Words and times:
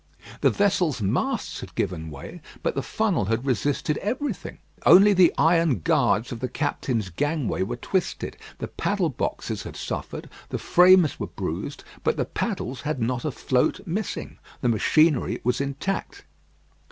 The 0.39 0.49
vessel's 0.49 0.99
masts 0.99 1.59
had 1.59 1.75
given 1.75 2.09
way, 2.09 2.41
but 2.63 2.73
the 2.73 2.81
funnel 2.81 3.25
had 3.25 3.45
resisted 3.45 3.97
everything. 3.99 4.57
Only 4.83 5.13
the 5.13 5.31
iron 5.37 5.81
guards 5.81 6.31
of 6.31 6.39
the 6.39 6.47
captain's 6.47 7.09
gangway 7.09 7.61
were 7.61 7.75
twisted; 7.75 8.35
the 8.57 8.67
paddle 8.67 9.09
boxes 9.09 9.61
had 9.61 9.75
suffered, 9.75 10.27
the 10.49 10.57
frames 10.57 11.19
were 11.19 11.27
bruised, 11.27 11.83
but 12.03 12.17
the 12.17 12.25
paddles 12.25 12.81
had 12.81 12.99
not 12.99 13.25
a 13.25 13.31
float 13.31 13.79
missing. 13.85 14.39
The 14.61 14.69
machinery 14.69 15.39
was 15.43 15.61
intact. 15.61 16.25